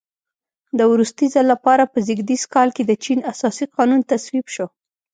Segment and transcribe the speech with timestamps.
[0.77, 4.67] د وروستي ځل لپاره په زېږدیز کال کې د چین اساسي قانون تصویب شو.